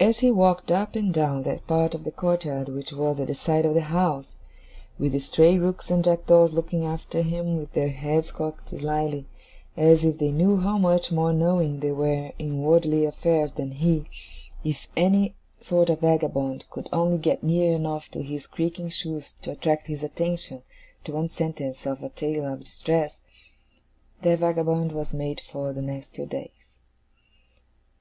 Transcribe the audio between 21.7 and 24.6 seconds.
of a tale of distress, that